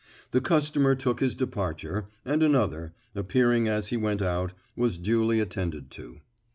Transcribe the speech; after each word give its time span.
The 0.31 0.41
customer 0.41 0.95
took 0.95 1.19
his 1.19 1.35
departure, 1.35 2.07
and 2.25 2.41
another, 2.41 2.91
appearing 3.13 3.67
as 3.67 3.89
he 3.89 3.97
went 3.97 4.23
out, 4.23 4.53
was 4.75 4.97
duly 4.97 5.39
attended 5.39 5.91
to. 5.91 6.21